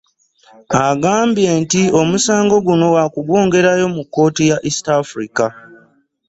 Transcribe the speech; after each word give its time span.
Agambye 0.89 1.49
nti 1.61 1.81
omusango 1.99 2.55
guno 2.65 2.87
wa 2.95 3.05
kugwongerayo 3.13 3.85
mu 3.95 4.03
kkooti 4.05 4.43
ya 4.51 4.57
East 4.69 4.85
Africa 5.01 5.45